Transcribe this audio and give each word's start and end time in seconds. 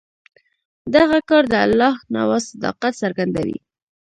دغه 0.95 1.17
کار 1.29 1.43
د 1.51 1.53
الله 1.65 1.93
نواز 2.15 2.43
صداقت 2.51 2.93
څرګندوي. 3.01 3.57